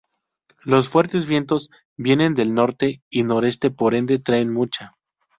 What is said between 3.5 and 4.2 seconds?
por ende